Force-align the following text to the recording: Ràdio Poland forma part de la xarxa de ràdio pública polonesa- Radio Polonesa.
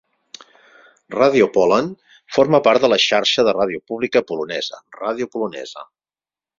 Ràdio 1.15 1.49
Poland 1.57 2.09
forma 2.37 2.61
part 2.69 2.87
de 2.87 2.91
la 2.95 2.99
xarxa 3.05 3.47
de 3.49 3.55
ràdio 3.61 3.87
pública 3.93 4.27
polonesa- 4.33 4.85
Radio 5.03 5.33
Polonesa. 5.37 5.91